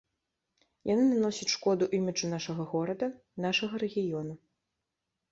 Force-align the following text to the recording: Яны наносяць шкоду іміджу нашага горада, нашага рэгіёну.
Яны 0.91 1.01
наносяць 1.09 1.49
шкоду 1.55 1.87
іміджу 1.97 2.29
нашага 2.31 2.65
горада, 2.71 3.09
нашага 3.45 3.75
рэгіёну. 3.83 4.33